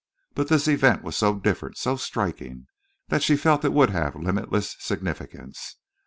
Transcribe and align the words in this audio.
But 0.33 0.47
this 0.47 0.67
event 0.67 1.03
was 1.03 1.15
so 1.15 1.35
different, 1.37 1.77
so 1.77 1.95
striking, 1.95 2.65
that 3.09 3.21
she 3.21 3.35
felt 3.37 3.63
it 3.63 3.71
would 3.71 3.91
have 3.91 4.15
limitless 4.15 4.75
significance. 4.79 5.75